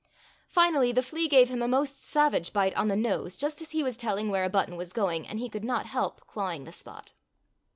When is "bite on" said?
2.53-2.87